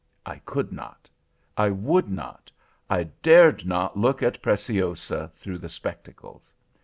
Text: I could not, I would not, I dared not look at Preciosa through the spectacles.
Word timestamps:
I 0.25 0.37
could 0.39 0.71
not, 0.71 1.07
I 1.55 1.69
would 1.69 2.09
not, 2.09 2.49
I 2.89 3.03
dared 3.21 3.67
not 3.67 3.95
look 3.95 4.23
at 4.23 4.41
Preciosa 4.41 5.31
through 5.35 5.59
the 5.59 5.69
spectacles. 5.69 6.51